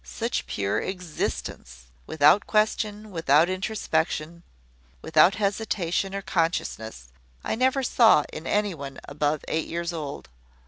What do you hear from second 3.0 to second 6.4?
without introspection, without hesitation or